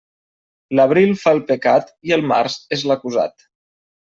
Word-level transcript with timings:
L'abril 0.79 1.13
fa 1.23 1.33
el 1.37 1.41
pecat 1.51 1.93
i 2.09 2.15
el 2.19 2.25
març 2.33 2.57
és 2.79 2.87
l'acusat. 2.93 3.47